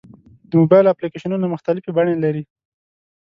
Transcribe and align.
د 0.49 0.51
موبایل 0.61 0.85
اپلیکیشنونه 0.89 1.45
مختلفې 1.53 1.91
بڼې 1.97 2.15
لري. 2.23 2.43